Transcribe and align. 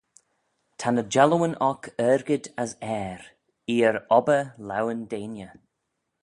Ta 0.79 0.89
ny 0.91 1.03
jallooyn 1.13 1.55
oc 1.69 1.83
argid 2.09 2.43
as 2.63 2.71
airh: 2.95 3.25
eer 3.75 3.95
obbyr 4.17 4.45
laueyn 4.67 5.01
deiney. 5.11 5.51